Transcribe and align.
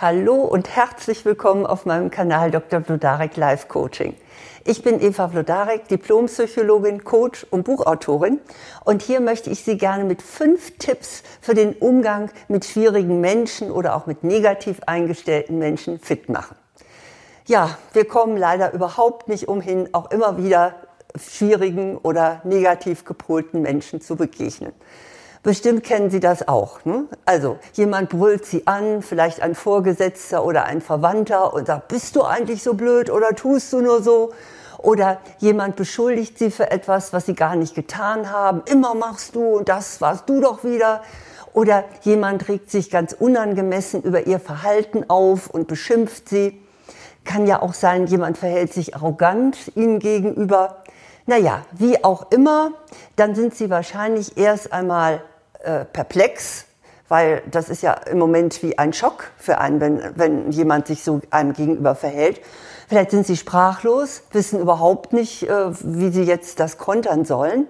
Hallo 0.00 0.36
und 0.36 0.76
herzlich 0.76 1.24
willkommen 1.24 1.66
auf 1.66 1.84
meinem 1.84 2.12
Kanal 2.12 2.52
Dr. 2.52 2.82
Vlodarek 2.82 3.36
Life 3.36 3.66
Coaching. 3.66 4.14
Ich 4.64 4.84
bin 4.84 5.02
Eva 5.02 5.26
Vlodarek, 5.26 5.88
Diplompsychologin, 5.88 7.02
Coach 7.02 7.44
und 7.50 7.64
Buchautorin. 7.64 8.38
Und 8.84 9.02
hier 9.02 9.18
möchte 9.18 9.50
ich 9.50 9.64
Sie 9.64 9.76
gerne 9.76 10.04
mit 10.04 10.22
fünf 10.22 10.78
Tipps 10.78 11.24
für 11.40 11.54
den 11.54 11.72
Umgang 11.72 12.30
mit 12.46 12.64
schwierigen 12.64 13.20
Menschen 13.20 13.72
oder 13.72 13.96
auch 13.96 14.06
mit 14.06 14.22
negativ 14.22 14.80
eingestellten 14.86 15.58
Menschen 15.58 15.98
fit 15.98 16.28
machen. 16.28 16.56
Ja, 17.46 17.76
wir 17.92 18.04
kommen 18.04 18.36
leider 18.36 18.72
überhaupt 18.72 19.26
nicht 19.26 19.48
umhin, 19.48 19.88
auch 19.94 20.12
immer 20.12 20.38
wieder 20.38 20.76
schwierigen 21.16 21.96
oder 21.96 22.40
negativ 22.44 23.04
gepolten 23.04 23.62
Menschen 23.62 24.00
zu 24.00 24.14
begegnen. 24.14 24.72
Bestimmt 25.42 25.84
kennen 25.84 26.10
Sie 26.10 26.20
das 26.20 26.48
auch. 26.48 26.84
Ne? 26.84 27.04
Also 27.24 27.58
jemand 27.74 28.10
brüllt 28.10 28.44
Sie 28.44 28.66
an, 28.66 29.02
vielleicht 29.02 29.40
ein 29.40 29.54
Vorgesetzter 29.54 30.44
oder 30.44 30.64
ein 30.64 30.80
Verwandter 30.80 31.54
und 31.54 31.66
sagt, 31.66 31.88
bist 31.88 32.16
du 32.16 32.22
eigentlich 32.22 32.62
so 32.62 32.74
blöd 32.74 33.10
oder 33.10 33.34
tust 33.34 33.72
du 33.72 33.80
nur 33.80 34.02
so? 34.02 34.32
Oder 34.78 35.18
jemand 35.38 35.76
beschuldigt 35.76 36.38
Sie 36.38 36.50
für 36.50 36.70
etwas, 36.70 37.12
was 37.12 37.26
Sie 37.26 37.34
gar 37.34 37.56
nicht 37.56 37.74
getan 37.74 38.30
haben. 38.30 38.62
Immer 38.66 38.94
machst 38.94 39.34
du 39.34 39.56
und 39.56 39.68
das 39.68 40.00
warst 40.00 40.28
du 40.28 40.40
doch 40.40 40.64
wieder. 40.64 41.02
Oder 41.52 41.84
jemand 42.02 42.48
regt 42.48 42.70
sich 42.70 42.90
ganz 42.90 43.12
unangemessen 43.12 44.02
über 44.02 44.26
Ihr 44.26 44.38
Verhalten 44.38 45.04
auf 45.08 45.48
und 45.50 45.66
beschimpft 45.66 46.28
Sie. 46.28 46.60
Kann 47.24 47.46
ja 47.46 47.60
auch 47.62 47.74
sein, 47.74 48.06
jemand 48.06 48.38
verhält 48.38 48.72
sich 48.72 48.94
arrogant 48.94 49.72
Ihnen 49.74 49.98
gegenüber. 49.98 50.84
Naja, 51.26 51.62
wie 51.72 52.02
auch 52.04 52.30
immer, 52.30 52.70
dann 53.16 53.34
sind 53.34 53.54
Sie 53.54 53.70
wahrscheinlich 53.70 54.38
erst 54.38 54.72
einmal 54.72 55.22
äh, 55.62 55.84
perplex, 55.84 56.66
weil 57.08 57.42
das 57.50 57.68
ist 57.68 57.82
ja 57.82 57.92
im 57.92 58.18
Moment 58.18 58.62
wie 58.62 58.78
ein 58.78 58.92
Schock 58.92 59.30
für 59.38 59.58
einen, 59.58 59.80
wenn, 59.80 60.02
wenn 60.16 60.52
jemand 60.52 60.86
sich 60.86 61.02
so 61.02 61.20
einem 61.30 61.52
gegenüber 61.52 61.94
verhält. 61.94 62.40
Vielleicht 62.88 63.10
sind 63.10 63.26
Sie 63.26 63.36
sprachlos, 63.36 64.22
wissen 64.32 64.60
überhaupt 64.60 65.12
nicht, 65.12 65.48
äh, 65.48 65.70
wie 65.82 66.10
Sie 66.10 66.22
jetzt 66.22 66.60
das 66.60 66.78
kontern 66.78 67.24
sollen. 67.24 67.66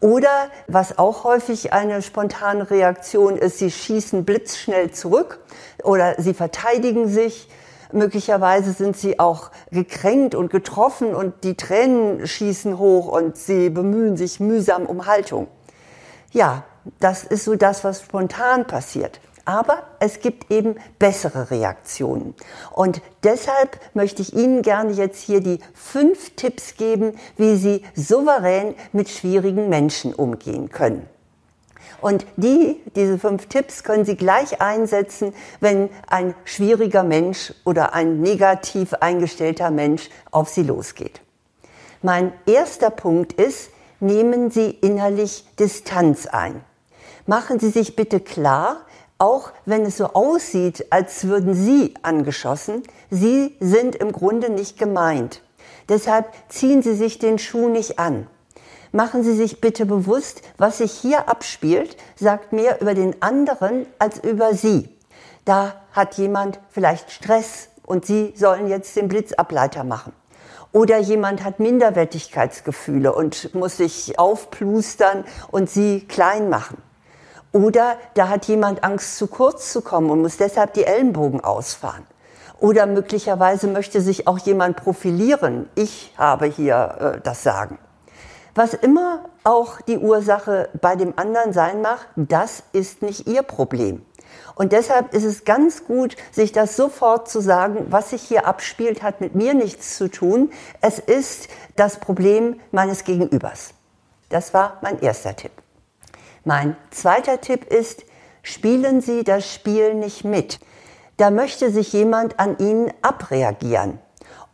Oder 0.00 0.50
was 0.66 0.98
auch 0.98 1.24
häufig 1.24 1.72
eine 1.72 2.02
spontane 2.02 2.70
Reaktion 2.70 3.36
ist, 3.36 3.58
Sie 3.58 3.70
schießen 3.70 4.24
blitzschnell 4.24 4.90
zurück 4.90 5.40
oder 5.82 6.14
Sie 6.18 6.34
verteidigen 6.34 7.08
sich 7.08 7.48
Möglicherweise 7.92 8.72
sind 8.72 8.96
sie 8.96 9.20
auch 9.20 9.50
gekränkt 9.70 10.34
und 10.34 10.50
getroffen 10.50 11.14
und 11.14 11.44
die 11.44 11.54
Tränen 11.54 12.26
schießen 12.26 12.78
hoch 12.78 13.08
und 13.08 13.36
sie 13.36 13.70
bemühen 13.70 14.16
sich 14.16 14.40
mühsam 14.40 14.86
um 14.86 15.06
Haltung. 15.06 15.46
Ja, 16.32 16.64
das 17.00 17.24
ist 17.24 17.44
so 17.44 17.56
das, 17.56 17.84
was 17.84 18.02
spontan 18.02 18.66
passiert. 18.66 19.20
Aber 19.44 19.84
es 20.00 20.20
gibt 20.20 20.50
eben 20.50 20.74
bessere 20.98 21.52
Reaktionen. 21.52 22.34
Und 22.72 23.00
deshalb 23.22 23.78
möchte 23.94 24.20
ich 24.20 24.34
Ihnen 24.34 24.62
gerne 24.62 24.92
jetzt 24.92 25.22
hier 25.22 25.40
die 25.40 25.60
fünf 25.72 26.34
Tipps 26.34 26.76
geben, 26.76 27.16
wie 27.36 27.56
Sie 27.56 27.82
souverän 27.94 28.74
mit 28.92 29.08
schwierigen 29.08 29.68
Menschen 29.68 30.12
umgehen 30.12 30.70
können. 30.70 31.08
Und 32.00 32.26
die, 32.36 32.80
diese 32.94 33.18
fünf 33.18 33.46
Tipps 33.46 33.84
können 33.84 34.04
Sie 34.04 34.16
gleich 34.16 34.60
einsetzen, 34.60 35.32
wenn 35.60 35.90
ein 36.08 36.34
schwieriger 36.44 37.04
Mensch 37.04 37.54
oder 37.64 37.94
ein 37.94 38.20
negativ 38.20 38.94
eingestellter 38.94 39.70
Mensch 39.70 40.10
auf 40.32 40.48
Sie 40.48 40.62
losgeht. 40.62 41.20
Mein 42.02 42.32
erster 42.46 42.90
Punkt 42.90 43.32
ist, 43.32 43.70
nehmen 44.00 44.50
Sie 44.50 44.70
innerlich 44.70 45.46
Distanz 45.58 46.26
ein. 46.26 46.62
Machen 47.28 47.58
Sie 47.58 47.70
sich 47.70 47.96
bitte 47.96 48.20
klar, 48.20 48.82
auch 49.18 49.50
wenn 49.64 49.84
es 49.84 49.96
so 49.96 50.12
aussieht, 50.12 50.86
als 50.90 51.26
würden 51.26 51.54
Sie 51.54 51.94
angeschossen, 52.02 52.84
Sie 53.10 53.56
sind 53.58 53.96
im 53.96 54.12
Grunde 54.12 54.48
nicht 54.48 54.78
gemeint. 54.78 55.42
Deshalb 55.88 56.32
ziehen 56.48 56.82
Sie 56.82 56.94
sich 56.94 57.18
den 57.18 57.40
Schuh 57.40 57.68
nicht 57.68 57.98
an. 57.98 58.28
Machen 58.92 59.24
Sie 59.24 59.34
sich 59.34 59.60
bitte 59.60 59.86
bewusst, 59.86 60.42
was 60.56 60.78
sich 60.78 60.92
hier 60.92 61.28
abspielt, 61.28 61.96
sagt 62.14 62.52
mehr 62.52 62.80
über 62.80 62.94
den 62.94 63.20
anderen 63.20 63.86
als 63.98 64.18
über 64.22 64.54
Sie. 64.54 64.88
Da 65.44 65.74
hat 65.90 66.14
jemand 66.18 66.60
vielleicht 66.68 67.10
Stress 67.10 67.70
und 67.84 68.06
Sie 68.06 68.34
sollen 68.36 68.68
jetzt 68.68 68.94
den 68.94 69.08
Blitzableiter 69.08 69.82
machen. 69.82 70.12
Oder 70.70 70.98
jemand 70.98 71.42
hat 71.42 71.58
Minderwertigkeitsgefühle 71.58 73.12
und 73.12 73.52
muss 73.52 73.78
sich 73.78 74.16
aufplustern 74.16 75.24
und 75.50 75.68
Sie 75.68 76.06
klein 76.06 76.48
machen. 76.48 76.85
Oder 77.56 77.96
da 78.12 78.28
hat 78.28 78.44
jemand 78.48 78.84
Angst, 78.84 79.16
zu 79.16 79.28
kurz 79.28 79.72
zu 79.72 79.80
kommen 79.80 80.10
und 80.10 80.20
muss 80.20 80.36
deshalb 80.36 80.74
die 80.74 80.84
Ellenbogen 80.84 81.40
ausfahren. 81.40 82.06
Oder 82.60 82.84
möglicherweise 82.84 83.66
möchte 83.66 84.02
sich 84.02 84.28
auch 84.28 84.38
jemand 84.38 84.76
profilieren. 84.76 85.66
Ich 85.74 86.12
habe 86.18 86.44
hier 86.44 87.14
äh, 87.16 87.20
das 87.22 87.42
Sagen. 87.42 87.78
Was 88.54 88.74
immer 88.74 89.24
auch 89.42 89.80
die 89.80 89.96
Ursache 89.96 90.68
bei 90.82 90.96
dem 90.96 91.14
anderen 91.16 91.54
sein 91.54 91.80
mag, 91.80 92.06
das 92.14 92.62
ist 92.72 93.00
nicht 93.00 93.26
ihr 93.26 93.42
Problem. 93.42 94.04
Und 94.54 94.72
deshalb 94.72 95.14
ist 95.14 95.24
es 95.24 95.46
ganz 95.46 95.86
gut, 95.86 96.14
sich 96.32 96.52
das 96.52 96.76
sofort 96.76 97.26
zu 97.30 97.40
sagen, 97.40 97.86
was 97.88 98.10
sich 98.10 98.20
hier 98.20 98.46
abspielt, 98.46 99.02
hat 99.02 99.22
mit 99.22 99.34
mir 99.34 99.54
nichts 99.54 99.96
zu 99.96 100.10
tun. 100.10 100.50
Es 100.82 100.98
ist 100.98 101.48
das 101.74 102.00
Problem 102.00 102.60
meines 102.70 103.04
Gegenübers. 103.04 103.72
Das 104.28 104.52
war 104.52 104.76
mein 104.82 105.00
erster 105.00 105.34
Tipp. 105.34 105.52
Mein 106.46 106.76
zweiter 106.92 107.40
Tipp 107.40 107.64
ist, 107.64 108.04
spielen 108.44 109.00
Sie 109.00 109.24
das 109.24 109.52
Spiel 109.52 109.94
nicht 109.94 110.24
mit. 110.24 110.60
Da 111.16 111.32
möchte 111.32 111.72
sich 111.72 111.92
jemand 111.92 112.38
an 112.38 112.56
Ihnen 112.58 112.92
abreagieren. 113.02 113.98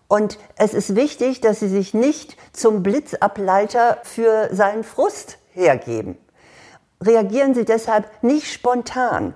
Und 0.09 0.39
es 0.57 0.73
ist 0.73 0.97
wichtig, 0.97 1.43
dass 1.43 1.61
Sie 1.61 1.69
sich 1.69 1.93
nicht 1.93 2.39
zum 2.55 2.83
Blitzableiter 2.83 3.99
für 4.05 4.49
seinen 4.55 4.85
Frust 4.85 5.37
hergeben. 5.53 6.17
Reagieren 7.03 7.53
Sie 7.53 7.67
deshalb 7.67 8.07
nicht 8.23 8.51
spontan. 8.51 9.35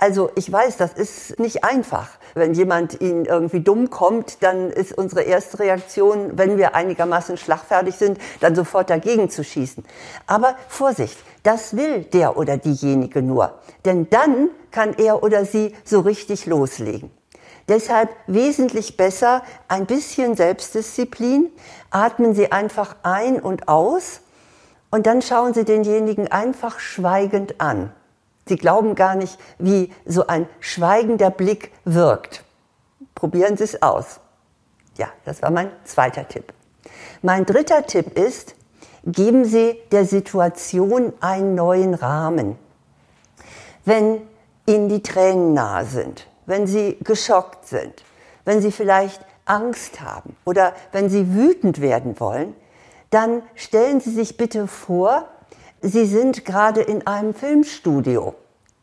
Also 0.00 0.30
ich 0.36 0.50
weiß, 0.50 0.76
das 0.76 0.92
ist 0.92 1.40
nicht 1.40 1.64
einfach. 1.64 2.08
Wenn 2.34 2.54
jemand 2.54 3.00
Ihnen 3.00 3.24
irgendwie 3.24 3.60
dumm 3.60 3.90
kommt, 3.90 4.44
dann 4.44 4.70
ist 4.70 4.96
unsere 4.96 5.22
erste 5.22 5.58
Reaktion, 5.58 6.38
wenn 6.38 6.56
wir 6.56 6.76
einigermaßen 6.76 7.36
schlagfertig 7.36 7.96
sind, 7.96 8.18
dann 8.38 8.54
sofort 8.54 8.90
dagegen 8.90 9.28
zu 9.28 9.42
schießen. 9.42 9.84
Aber 10.28 10.54
Vorsicht, 10.68 11.18
das 11.42 11.76
will 11.76 12.04
der 12.04 12.36
oder 12.36 12.58
diejenige 12.58 13.22
nur. 13.22 13.58
Denn 13.84 14.08
dann 14.08 14.50
kann 14.70 14.94
er 14.96 15.24
oder 15.24 15.44
sie 15.44 15.74
so 15.84 15.98
richtig 16.00 16.46
loslegen. 16.46 17.10
Deshalb 17.68 18.10
wesentlich 18.28 18.96
besser 18.96 19.42
ein 19.66 19.86
bisschen 19.86 20.36
Selbstdisziplin. 20.36 21.50
Atmen 21.90 22.34
Sie 22.34 22.52
einfach 22.52 22.94
ein 23.02 23.40
und 23.40 23.66
aus 23.66 24.20
und 24.90 25.06
dann 25.06 25.22
schauen 25.22 25.54
Sie 25.54 25.64
denjenigen 25.64 26.30
einfach 26.30 26.78
schweigend 26.78 27.60
an. 27.60 27.92
Sie 28.48 28.56
glauben 28.56 28.94
gar 28.94 29.14
nicht, 29.14 29.38
wie 29.58 29.92
so 30.04 30.26
ein 30.26 30.48
schweigender 30.60 31.30
Blick 31.30 31.72
wirkt. 31.84 32.44
Probieren 33.14 33.56
Sie 33.56 33.64
es 33.64 33.82
aus. 33.82 34.20
Ja, 34.96 35.08
das 35.24 35.42
war 35.42 35.50
mein 35.50 35.70
zweiter 35.84 36.26
Tipp. 36.26 36.52
Mein 37.22 37.46
dritter 37.46 37.86
Tipp 37.86 38.18
ist, 38.18 38.54
geben 39.04 39.44
Sie 39.44 39.78
der 39.92 40.04
Situation 40.04 41.12
einen 41.20 41.54
neuen 41.54 41.94
Rahmen. 41.94 42.56
Wenn 43.84 44.22
Ihnen 44.66 44.88
die 44.88 45.02
Tränen 45.02 45.54
nahe 45.54 45.86
sind, 45.86 46.26
wenn 46.44 46.66
sie 46.66 46.98
geschockt 47.02 47.66
sind, 47.66 48.04
wenn 48.44 48.60
sie 48.60 48.72
vielleicht 48.72 49.20
Angst 49.44 50.00
haben 50.00 50.36
oder 50.44 50.74
wenn 50.92 51.08
sie 51.08 51.34
wütend 51.34 51.80
werden 51.80 52.20
wollen, 52.20 52.54
dann 53.10 53.42
stellen 53.54 54.00
Sie 54.00 54.10
sich 54.10 54.36
bitte 54.36 54.66
vor, 54.66 55.28
Sie 55.80 56.06
sind 56.06 56.44
gerade 56.44 56.80
in 56.80 57.06
einem 57.06 57.34
Filmstudio. 57.34 58.34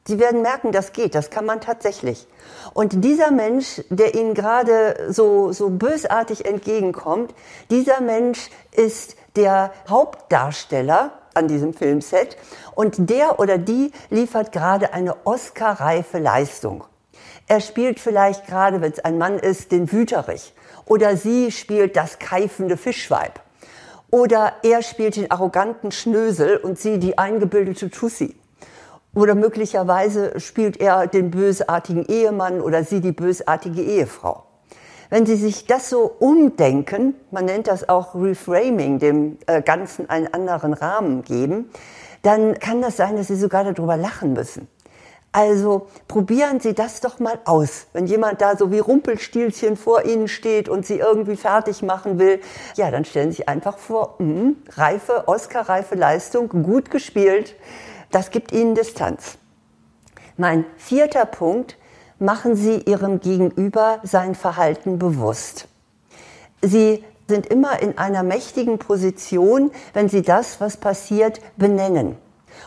Sie 0.07 0.19
werden 0.19 0.41
merken, 0.41 0.71
das 0.71 0.93
geht, 0.93 1.13
das 1.13 1.29
kann 1.29 1.45
man 1.45 1.59
tatsächlich. 1.59 2.27
Und 2.73 3.03
dieser 3.03 3.31
Mensch, 3.31 3.81
der 3.89 4.15
Ihnen 4.15 4.33
gerade 4.33 5.07
so, 5.09 5.51
so 5.51 5.69
bösartig 5.69 6.45
entgegenkommt, 6.45 7.33
dieser 7.69 8.01
Mensch 8.01 8.49
ist 8.71 9.15
der 9.35 9.73
Hauptdarsteller 9.89 11.11
an 11.33 11.47
diesem 11.49 11.73
Filmset 11.73 12.37
und 12.75 13.09
der 13.09 13.39
oder 13.39 13.57
die 13.57 13.91
liefert 14.09 14.51
gerade 14.51 14.93
eine 14.93 15.25
Oscar-reife 15.25 16.19
Leistung. 16.19 16.85
Er 17.47 17.59
spielt 17.59 17.99
vielleicht 17.99 18.47
gerade, 18.47 18.79
wenn 18.81 18.91
es 18.93 19.03
ein 19.03 19.17
Mann 19.17 19.37
ist, 19.37 19.71
den 19.71 19.91
Wüterich. 19.91 20.53
Oder 20.85 21.17
sie 21.17 21.51
spielt 21.51 21.95
das 21.97 22.19
keifende 22.19 22.77
Fischweib. 22.77 23.41
Oder 24.11 24.53
er 24.63 24.81
spielt 24.81 25.15
den 25.15 25.31
arroganten 25.31 25.91
Schnösel 25.91 26.57
und 26.57 26.79
sie 26.79 26.99
die 26.99 27.17
eingebildete 27.17 27.89
Tussi. 27.89 28.35
Oder 29.13 29.35
möglicherweise 29.35 30.39
spielt 30.39 30.77
er 30.77 31.07
den 31.07 31.31
bösartigen 31.31 32.05
Ehemann 32.05 32.61
oder 32.61 32.83
sie 32.83 32.99
die 33.01 33.13
bösartige 33.13 33.81
Ehefrau. 33.81 34.43
Wenn 35.09 35.25
Sie 35.25 35.35
sich 35.35 35.65
das 35.67 35.89
so 35.89 36.15
umdenken, 36.19 37.13
man 37.31 37.45
nennt 37.45 37.67
das 37.67 37.87
auch 37.87 38.15
Reframing, 38.15 38.99
dem 38.99 39.37
äh, 39.45 39.61
Ganzen 39.61 40.09
einen 40.09 40.33
anderen 40.33 40.73
Rahmen 40.73 41.21
geben, 41.21 41.69
dann 42.23 42.59
kann 42.59 42.81
das 42.81 42.97
sein, 42.97 43.15
dass 43.15 43.27
Sie 43.27 43.35
sogar 43.35 43.63
darüber 43.63 43.97
lachen 43.97 44.33
müssen. 44.33 44.67
Also 45.35 45.87
probieren 46.07 46.61
Sie 46.61 46.73
das 46.73 47.01
doch 47.01 47.19
mal 47.19 47.37
aus. 47.43 47.87
Wenn 47.91 48.07
jemand 48.07 48.39
da 48.39 48.55
so 48.55 48.71
wie 48.71 48.79
Rumpelstilzchen 48.79 49.75
vor 49.75 50.05
Ihnen 50.05 50.29
steht 50.29 50.69
und 50.69 50.85
Sie 50.85 50.99
irgendwie 50.99 51.35
fertig 51.35 51.83
machen 51.83 52.19
will, 52.19 52.39
ja, 52.75 52.89
dann 52.89 53.03
stellen 53.03 53.31
Sie 53.31 53.37
sich 53.37 53.49
einfach 53.49 53.77
vor, 53.77 54.15
mh, 54.19 54.53
reife, 54.77 55.27
Oscar-reife 55.27 55.95
Leistung, 55.95 56.47
gut 56.63 56.89
gespielt. 56.89 57.57
Das 58.11 58.31
gibt 58.31 58.53
Ihnen 58.53 58.75
Distanz. 58.75 59.37
Mein 60.37 60.63
vierter 60.77 61.25
Punkt, 61.25 61.75
machen 62.17 62.55
Sie 62.55 62.77
Ihrem 62.77 63.19
Gegenüber 63.19 63.99
sein 64.03 64.35
Verhalten 64.35 64.99
bewusst. 64.99 65.67
Sie 66.61 67.03
sind 67.27 67.47
immer 67.47 67.81
in 67.81 67.97
einer 67.97 68.23
mächtigen 68.23 68.79
Position, 68.79 69.71
wenn 69.93 70.07
Sie 70.07 70.21
das, 70.21 70.61
was 70.61 70.77
passiert, 70.77 71.41
benennen. 71.57 72.17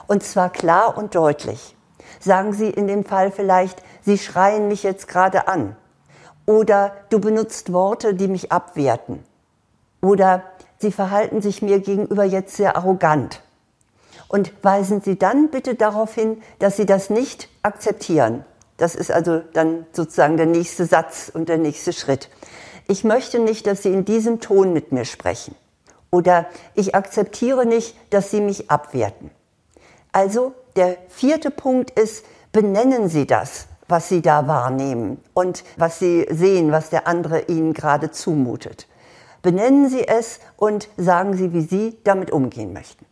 Und 0.06 0.22
zwar 0.22 0.50
klar 0.52 0.98
und 0.98 1.14
deutlich. 1.14 1.77
Sagen 2.20 2.52
Sie 2.52 2.70
in 2.70 2.86
dem 2.86 3.04
Fall 3.04 3.30
vielleicht, 3.30 3.82
Sie 4.02 4.18
schreien 4.18 4.68
mich 4.68 4.82
jetzt 4.82 5.08
gerade 5.08 5.48
an. 5.48 5.76
Oder 6.46 6.92
du 7.10 7.20
benutzt 7.20 7.72
Worte, 7.72 8.14
die 8.14 8.28
mich 8.28 8.52
abwerten. 8.52 9.22
Oder 10.00 10.42
Sie 10.78 10.92
verhalten 10.92 11.42
sich 11.42 11.60
mir 11.62 11.80
gegenüber 11.80 12.24
jetzt 12.24 12.56
sehr 12.56 12.76
arrogant. 12.76 13.42
Und 14.28 14.52
weisen 14.62 15.00
Sie 15.00 15.18
dann 15.18 15.50
bitte 15.50 15.74
darauf 15.74 16.14
hin, 16.14 16.42
dass 16.58 16.76
Sie 16.76 16.86
das 16.86 17.10
nicht 17.10 17.48
akzeptieren. 17.62 18.44
Das 18.76 18.94
ist 18.94 19.10
also 19.10 19.40
dann 19.52 19.86
sozusagen 19.92 20.36
der 20.36 20.46
nächste 20.46 20.86
Satz 20.86 21.30
und 21.32 21.48
der 21.48 21.58
nächste 21.58 21.92
Schritt. 21.92 22.30
Ich 22.86 23.04
möchte 23.04 23.38
nicht, 23.38 23.66
dass 23.66 23.82
Sie 23.82 23.92
in 23.92 24.04
diesem 24.04 24.40
Ton 24.40 24.72
mit 24.72 24.92
mir 24.92 25.04
sprechen. 25.04 25.54
Oder 26.10 26.46
ich 26.74 26.94
akzeptiere 26.94 27.66
nicht, 27.66 27.96
dass 28.10 28.30
Sie 28.30 28.40
mich 28.40 28.70
abwerten. 28.70 29.30
Also 30.12 30.54
der 30.78 30.96
vierte 31.08 31.50
Punkt 31.50 31.90
ist, 31.90 32.24
benennen 32.52 33.08
Sie 33.08 33.26
das, 33.26 33.66
was 33.88 34.08
Sie 34.08 34.22
da 34.22 34.46
wahrnehmen 34.46 35.20
und 35.34 35.64
was 35.76 35.98
Sie 35.98 36.24
sehen, 36.30 36.70
was 36.70 36.88
der 36.88 37.08
andere 37.08 37.42
Ihnen 37.48 37.74
gerade 37.74 38.12
zumutet. 38.12 38.86
Benennen 39.42 39.88
Sie 39.88 40.06
es 40.06 40.38
und 40.56 40.88
sagen 40.96 41.36
Sie, 41.36 41.52
wie 41.52 41.62
Sie 41.62 41.98
damit 42.04 42.30
umgehen 42.30 42.72
möchten. 42.72 43.04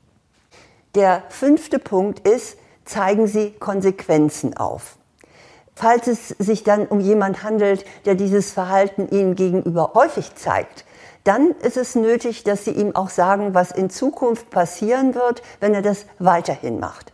Der 0.95 1.25
fünfte 1.29 1.81
Punkt 1.81 2.27
ist, 2.27 2.57
zeigen 2.85 3.27
Sie 3.27 3.51
Konsequenzen 3.51 4.57
auf. 4.57 4.97
Falls 5.75 6.07
es 6.07 6.29
sich 6.29 6.63
dann 6.63 6.87
um 6.87 7.01
jemand 7.01 7.43
handelt, 7.43 7.85
der 8.05 8.15
dieses 8.15 8.53
Verhalten 8.53 9.09
Ihnen 9.11 9.35
gegenüber 9.35 9.91
häufig 9.95 10.37
zeigt, 10.37 10.85
dann 11.25 11.51
ist 11.63 11.77
es 11.77 11.97
nötig, 11.97 12.45
dass 12.45 12.65
Sie 12.65 12.71
ihm 12.71 12.95
auch 12.95 13.11
sagen, 13.11 13.55
was 13.55 13.73
in 13.73 13.91
Zukunft 13.91 14.51
passieren 14.51 15.17
wird, 15.17 15.43
wenn 15.59 15.75
er 15.75 15.83
das 15.83 16.07
weiterhin 16.21 16.79
macht. 16.79 17.13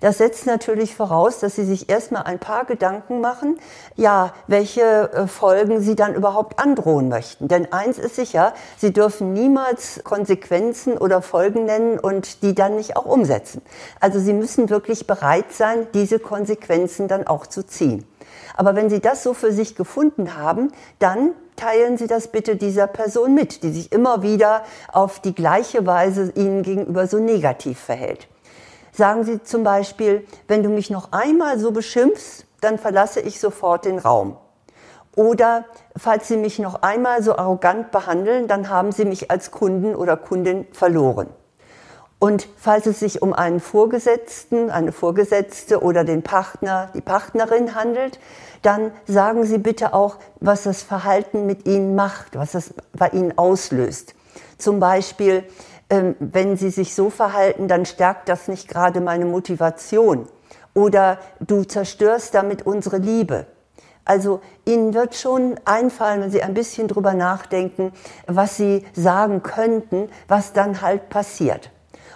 Das 0.00 0.18
setzt 0.18 0.46
natürlich 0.46 0.94
voraus, 0.94 1.38
dass 1.38 1.56
Sie 1.56 1.64
sich 1.64 1.88
erstmal 1.90 2.22
ein 2.22 2.38
paar 2.38 2.64
Gedanken 2.64 3.20
machen, 3.20 3.58
ja, 3.96 4.32
welche 4.46 5.12
äh, 5.12 5.26
Folgen 5.26 5.80
Sie 5.80 5.94
dann 5.94 6.14
überhaupt 6.14 6.58
androhen 6.58 7.08
möchten. 7.08 7.48
Denn 7.48 7.72
eins 7.72 7.98
ist 7.98 8.16
sicher, 8.16 8.54
Sie 8.78 8.92
dürfen 8.92 9.32
niemals 9.32 10.00
Konsequenzen 10.04 10.96
oder 10.96 11.22
Folgen 11.22 11.64
nennen 11.64 11.98
und 11.98 12.42
die 12.42 12.54
dann 12.54 12.76
nicht 12.76 12.96
auch 12.96 13.06
umsetzen. 13.06 13.62
Also 14.00 14.18
Sie 14.18 14.32
müssen 14.32 14.70
wirklich 14.70 15.06
bereit 15.06 15.52
sein, 15.52 15.86
diese 15.94 16.18
Konsequenzen 16.18 17.08
dann 17.08 17.26
auch 17.26 17.46
zu 17.46 17.66
ziehen. 17.66 18.06
Aber 18.56 18.74
wenn 18.74 18.90
Sie 18.90 19.00
das 19.00 19.22
so 19.22 19.34
für 19.34 19.52
sich 19.52 19.76
gefunden 19.76 20.36
haben, 20.36 20.72
dann 20.98 21.32
teilen 21.56 21.98
Sie 21.98 22.06
das 22.06 22.28
bitte 22.28 22.56
dieser 22.56 22.86
Person 22.86 23.34
mit, 23.34 23.62
die 23.62 23.70
sich 23.70 23.92
immer 23.92 24.22
wieder 24.22 24.64
auf 24.92 25.20
die 25.20 25.34
gleiche 25.34 25.86
Weise 25.86 26.32
Ihnen 26.34 26.62
gegenüber 26.62 27.06
so 27.06 27.18
negativ 27.18 27.78
verhält. 27.78 28.28
Sagen 28.92 29.24
Sie 29.24 29.42
zum 29.42 29.64
Beispiel, 29.64 30.26
wenn 30.48 30.62
du 30.62 30.68
mich 30.68 30.90
noch 30.90 31.12
einmal 31.12 31.58
so 31.58 31.70
beschimpfst, 31.70 32.46
dann 32.60 32.78
verlasse 32.78 33.20
ich 33.20 33.40
sofort 33.40 33.84
den 33.84 33.98
Raum. 33.98 34.36
Oder 35.16 35.64
falls 35.96 36.28
Sie 36.28 36.36
mich 36.36 36.58
noch 36.58 36.82
einmal 36.82 37.22
so 37.22 37.36
arrogant 37.36 37.90
behandeln, 37.90 38.48
dann 38.48 38.68
haben 38.68 38.92
Sie 38.92 39.04
mich 39.04 39.30
als 39.30 39.50
Kunden 39.50 39.94
oder 39.94 40.16
Kundin 40.16 40.66
verloren. 40.72 41.28
Und 42.18 42.48
falls 42.56 42.86
es 42.86 43.00
sich 43.00 43.22
um 43.22 43.32
einen 43.32 43.60
Vorgesetzten, 43.60 44.70
eine 44.70 44.92
Vorgesetzte 44.92 45.82
oder 45.82 46.04
den 46.04 46.22
Partner, 46.22 46.90
die 46.94 47.00
Partnerin 47.00 47.74
handelt, 47.74 48.20
dann 48.60 48.92
sagen 49.06 49.44
Sie 49.44 49.56
bitte 49.56 49.94
auch, 49.94 50.16
was 50.38 50.64
das 50.64 50.82
Verhalten 50.82 51.46
mit 51.46 51.66
Ihnen 51.66 51.94
macht, 51.94 52.36
was 52.36 52.54
es 52.54 52.74
bei 52.92 53.08
Ihnen 53.08 53.38
auslöst. 53.38 54.14
Zum 54.58 54.80
Beispiel, 54.80 55.44
wenn 55.90 56.56
Sie 56.56 56.70
sich 56.70 56.94
so 56.94 57.10
verhalten, 57.10 57.66
dann 57.66 57.84
stärkt 57.84 58.28
das 58.28 58.48
nicht 58.48 58.68
gerade 58.68 59.00
meine 59.00 59.24
Motivation. 59.24 60.26
Oder 60.72 61.18
du 61.40 61.64
zerstörst 61.64 62.34
damit 62.34 62.64
unsere 62.64 62.98
Liebe. 62.98 63.46
Also 64.04 64.40
Ihnen 64.64 64.94
wird 64.94 65.14
schon 65.14 65.56
einfallen, 65.64 66.22
wenn 66.22 66.30
Sie 66.30 66.42
ein 66.42 66.54
bisschen 66.54 66.88
drüber 66.88 67.14
nachdenken, 67.14 67.92
was 68.26 68.56
Sie 68.56 68.86
sagen 68.92 69.42
könnten, 69.42 70.08
was 70.28 70.52
dann 70.52 70.80
halt 70.80 71.08
passiert. 71.10 71.70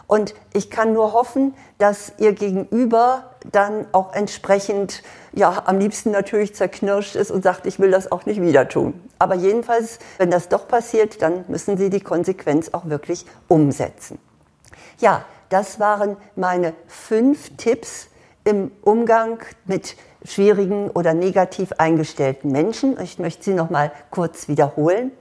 Und 0.06 0.34
ich 0.52 0.70
kann 0.70 0.92
nur 0.92 1.12
hoffen, 1.12 1.54
dass 1.78 2.12
Ihr 2.18 2.32
Gegenüber 2.32 3.33
dann 3.44 3.86
auch 3.92 4.14
entsprechend, 4.14 5.02
ja, 5.32 5.62
am 5.66 5.78
liebsten 5.78 6.10
natürlich 6.10 6.54
zerknirscht 6.54 7.14
ist 7.14 7.30
und 7.30 7.42
sagt, 7.42 7.66
ich 7.66 7.78
will 7.78 7.90
das 7.90 8.10
auch 8.10 8.26
nicht 8.26 8.40
wieder 8.40 8.68
tun. 8.68 9.00
Aber 9.18 9.34
jedenfalls, 9.34 9.98
wenn 10.18 10.30
das 10.30 10.48
doch 10.48 10.66
passiert, 10.66 11.22
dann 11.22 11.44
müssen 11.48 11.76
Sie 11.76 11.90
die 11.90 12.00
Konsequenz 12.00 12.70
auch 12.72 12.86
wirklich 12.86 13.26
umsetzen. 13.48 14.18
Ja, 14.98 15.24
das 15.50 15.78
waren 15.78 16.16
meine 16.36 16.72
fünf 16.86 17.56
Tipps 17.56 18.08
im 18.44 18.70
Umgang 18.82 19.38
mit 19.66 19.96
schwierigen 20.24 20.90
oder 20.90 21.14
negativ 21.14 21.72
eingestellten 21.78 22.50
Menschen. 22.50 22.98
Ich 23.00 23.18
möchte 23.18 23.44
sie 23.44 23.54
noch 23.54 23.70
mal 23.70 23.92
kurz 24.10 24.48
wiederholen. 24.48 25.12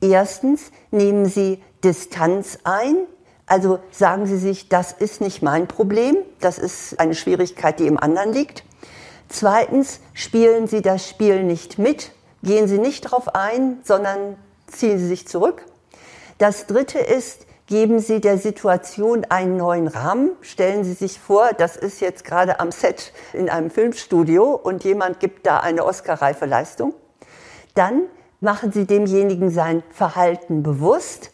Erstens, 0.00 0.70
nehmen 0.90 1.26
Sie 1.26 1.62
Distanz 1.84 2.58
ein 2.64 3.06
also 3.52 3.80
sagen 3.90 4.24
Sie 4.24 4.38
sich, 4.38 4.70
das 4.70 4.92
ist 4.92 5.20
nicht 5.20 5.42
mein 5.42 5.66
Problem, 5.66 6.16
das 6.40 6.56
ist 6.56 6.98
eine 6.98 7.14
Schwierigkeit, 7.14 7.80
die 7.80 7.86
im 7.86 7.98
anderen 7.98 8.32
liegt. 8.32 8.64
Zweitens, 9.28 10.00
spielen 10.14 10.66
Sie 10.68 10.80
das 10.80 11.06
Spiel 11.06 11.44
nicht 11.44 11.78
mit, 11.78 12.12
gehen 12.42 12.66
Sie 12.66 12.78
nicht 12.78 13.04
darauf 13.04 13.34
ein, 13.34 13.80
sondern 13.82 14.38
ziehen 14.68 14.98
Sie 14.98 15.06
sich 15.06 15.28
zurück. 15.28 15.66
Das 16.38 16.66
Dritte 16.66 16.98
ist, 16.98 17.44
geben 17.66 17.98
Sie 17.98 18.22
der 18.22 18.38
Situation 18.38 19.26
einen 19.28 19.58
neuen 19.58 19.86
Rahmen. 19.86 20.30
Stellen 20.40 20.82
Sie 20.82 20.94
sich 20.94 21.20
vor, 21.20 21.50
das 21.52 21.76
ist 21.76 22.00
jetzt 22.00 22.24
gerade 22.24 22.58
am 22.58 22.72
Set 22.72 23.12
in 23.34 23.50
einem 23.50 23.70
Filmstudio 23.70 24.54
und 24.54 24.82
jemand 24.82 25.20
gibt 25.20 25.46
da 25.46 25.58
eine 25.58 25.84
Oscar-reife 25.84 26.46
Leistung. 26.46 26.94
Dann 27.74 28.04
machen 28.40 28.72
Sie 28.72 28.86
demjenigen 28.86 29.50
sein 29.50 29.82
Verhalten 29.90 30.62
bewusst 30.62 31.31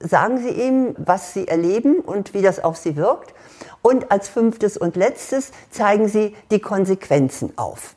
sagen 0.00 0.38
Sie 0.38 0.50
ihm, 0.50 0.94
was 0.98 1.34
Sie 1.34 1.46
erleben 1.46 2.00
und 2.00 2.34
wie 2.34 2.42
das 2.42 2.62
auf 2.62 2.76
Sie 2.76 2.96
wirkt. 2.96 3.34
Und 3.82 4.10
als 4.10 4.28
fünftes 4.28 4.76
und 4.76 4.96
letztes 4.96 5.52
zeigen 5.70 6.08
Sie 6.08 6.34
die 6.50 6.60
Konsequenzen 6.60 7.56
auf. 7.56 7.94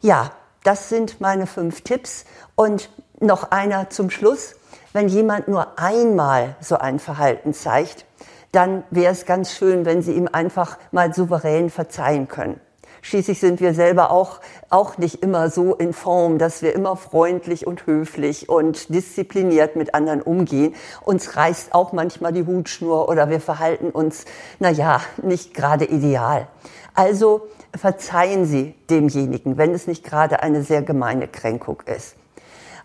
Ja, 0.00 0.32
das 0.64 0.88
sind 0.88 1.20
meine 1.20 1.46
fünf 1.46 1.82
Tipps. 1.82 2.24
Und 2.54 2.90
noch 3.20 3.50
einer 3.50 3.90
zum 3.90 4.10
Schluss. 4.10 4.54
Wenn 4.92 5.08
jemand 5.08 5.48
nur 5.48 5.78
einmal 5.78 6.56
so 6.60 6.76
ein 6.78 6.98
Verhalten 6.98 7.52
zeigt, 7.52 8.06
dann 8.52 8.84
wäre 8.90 9.12
es 9.12 9.26
ganz 9.26 9.52
schön, 9.52 9.84
wenn 9.84 10.02
Sie 10.02 10.12
ihm 10.12 10.28
einfach 10.30 10.78
mal 10.90 11.12
souverän 11.12 11.68
verzeihen 11.68 12.28
können. 12.28 12.60
Schließlich 13.02 13.40
sind 13.40 13.60
wir 13.60 13.74
selber 13.74 14.10
auch, 14.10 14.40
auch 14.70 14.98
nicht 14.98 15.22
immer 15.22 15.50
so 15.50 15.74
in 15.74 15.92
Form, 15.92 16.38
dass 16.38 16.62
wir 16.62 16.74
immer 16.74 16.96
freundlich 16.96 17.66
und 17.66 17.86
höflich 17.86 18.48
und 18.48 18.92
diszipliniert 18.92 19.76
mit 19.76 19.94
anderen 19.94 20.22
umgehen. 20.22 20.74
Uns 21.02 21.36
reißt 21.36 21.74
auch 21.74 21.92
manchmal 21.92 22.32
die 22.32 22.46
Hutschnur 22.46 23.08
oder 23.08 23.30
wir 23.30 23.40
verhalten 23.40 23.90
uns, 23.90 24.24
na 24.58 24.70
ja, 24.70 25.00
nicht 25.22 25.54
gerade 25.54 25.84
ideal. 25.84 26.48
Also 26.94 27.48
verzeihen 27.74 28.46
Sie 28.46 28.74
demjenigen, 28.90 29.58
wenn 29.58 29.74
es 29.74 29.86
nicht 29.86 30.02
gerade 30.02 30.42
eine 30.42 30.62
sehr 30.62 30.82
gemeine 30.82 31.28
Kränkung 31.28 31.82
ist. 31.84 32.16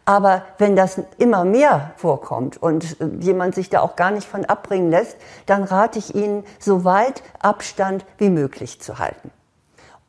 Aber 0.03 0.44
wenn 0.58 0.75
das 0.75 1.00
immer 1.20 1.46
mehr 1.46 1.91
vorkommt 1.96 2.62
und 2.62 2.98
jemand 3.20 3.56
sich 3.56 3.70
da 3.70 3.82
auch 3.82 3.96
gar 3.96 4.12
nicht 4.12 4.27
von 4.27 4.46
abbringen 4.46 4.89
lässt, 4.89 5.15
dann 5.46 5.63
rate 5.63 6.00
ich 6.00 6.15
Ihnen, 6.15 6.44
so 6.60 6.84
weit 6.84 7.24
Abstand 7.39 8.06
wie 8.18 8.30
möglich 8.30 8.82
zu 8.82 9.00
halten. 9.00 9.32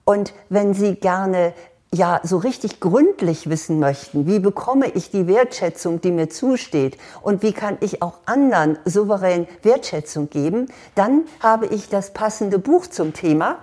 Und 0.04 0.32
wenn 0.48 0.74
Sie 0.74 0.96
gerne 0.96 1.54
ja 1.94 2.20
so 2.22 2.38
richtig 2.38 2.80
gründlich 2.80 3.50
wissen 3.50 3.78
möchten, 3.78 4.26
wie 4.26 4.38
bekomme 4.38 4.88
ich 4.88 5.10
die 5.10 5.26
Wertschätzung, 5.26 6.00
die 6.00 6.10
mir 6.10 6.30
zusteht 6.30 6.96
und 7.20 7.42
wie 7.42 7.52
kann 7.52 7.76
ich 7.80 8.02
auch 8.02 8.14
anderen 8.24 8.78
souverän 8.84 9.46
Wertschätzung 9.62 10.30
geben, 10.30 10.68
dann 10.94 11.24
habe 11.40 11.66
ich 11.66 11.90
das 11.90 12.12
passende 12.14 12.58
Buch 12.58 12.86
zum 12.86 13.12
Thema. 13.12 13.58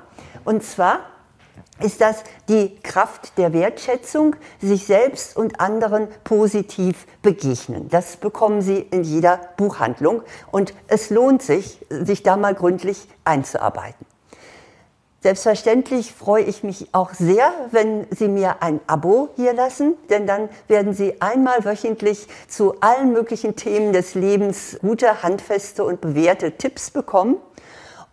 Und 0.46 0.64
zwar 0.64 1.00
ist 1.82 2.02
das 2.02 2.24
die 2.50 2.76
Kraft 2.84 3.38
der 3.38 3.54
Wertschätzung, 3.54 4.36
sich 4.62 4.86
selbst 4.86 5.36
und 5.36 5.60
anderen 5.60 6.08
positiv 6.24 7.08
begegnen. 7.22 7.90
Das 7.90 8.18
bekommen 8.18 8.62
Sie 8.62 8.80
in 8.80 9.04
jeder 9.04 9.40
Buchhandlung 9.58 10.22
und 10.52 10.74
es 10.88 11.10
lohnt 11.10 11.42
sich, 11.42 11.86
sich 11.90 12.22
da 12.22 12.38
mal 12.38 12.54
gründlich 12.54 13.08
einzuarbeiten. 13.24 14.06
Selbstverständlich 15.22 16.14
freue 16.14 16.44
ich 16.44 16.64
mich 16.64 16.88
auch 16.94 17.14
sehr, 17.14 17.52
wenn 17.72 18.08
Sie 18.10 18.30
mir 18.30 18.64
ein 18.64 18.80
Abo 18.88 19.28
hier 19.36 19.54
lassen, 19.54 19.98
denn 20.10 20.26
dann 20.26 20.48
werden 20.70 20.94
Sie 20.94 21.20
einmal 21.20 21.66
wöchentlich 21.66 22.28
zu 22.48 22.76
allen 22.80 23.12
möglichen 23.12 23.58
Themen 23.58 23.92
des 23.92 24.16
Lebens 24.16 24.78
gute, 24.80 25.22
handfeste 25.22 25.84
und 25.84 26.00
bewährte 26.00 26.54
Tipps 26.54 26.90
bekommen. 26.90 27.36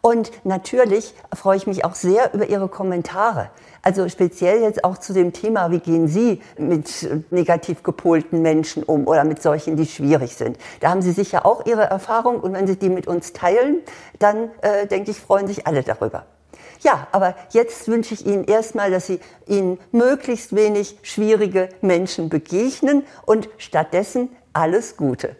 Und 0.00 0.32
natürlich 0.42 1.14
freue 1.32 1.56
ich 1.56 1.68
mich 1.68 1.84
auch 1.84 1.94
sehr 1.94 2.34
über 2.34 2.48
Ihre 2.48 2.68
Kommentare. 2.68 3.50
Also 3.82 4.08
speziell 4.08 4.62
jetzt 4.62 4.82
auch 4.82 4.98
zu 4.98 5.12
dem 5.12 5.32
Thema, 5.32 5.70
wie 5.70 5.78
gehen 5.78 6.08
Sie 6.08 6.42
mit 6.58 7.08
negativ 7.30 7.84
gepolten 7.84 8.42
Menschen 8.42 8.82
um 8.82 9.06
oder 9.06 9.22
mit 9.22 9.40
solchen, 9.40 9.76
die 9.76 9.86
schwierig 9.86 10.34
sind. 10.34 10.58
Da 10.80 10.90
haben 10.90 11.02
Sie 11.02 11.12
sicher 11.12 11.46
auch 11.46 11.66
Ihre 11.66 11.84
Erfahrung 11.84 12.40
und 12.40 12.52
wenn 12.52 12.66
Sie 12.66 12.76
die 12.76 12.88
mit 12.88 13.06
uns 13.06 13.32
teilen, 13.32 13.82
dann 14.18 14.50
äh, 14.62 14.88
denke 14.88 15.12
ich, 15.12 15.20
freuen 15.20 15.46
sich 15.46 15.68
alle 15.68 15.84
darüber. 15.84 16.26
Ja, 16.80 17.08
aber 17.12 17.34
jetzt 17.50 17.88
wünsche 17.88 18.14
ich 18.14 18.26
Ihnen 18.26 18.44
erstmal, 18.44 18.90
dass 18.90 19.06
Sie 19.06 19.20
Ihnen 19.46 19.78
möglichst 19.92 20.54
wenig 20.54 20.98
schwierige 21.02 21.68
Menschen 21.80 22.28
begegnen 22.28 23.04
und 23.24 23.48
stattdessen 23.58 24.30
alles 24.52 24.96
Gute. 24.96 25.36